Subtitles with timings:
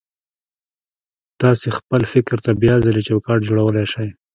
[1.41, 4.07] تاسې خپل فکر ته بيا ځلې چوکاټ جوړولای شئ.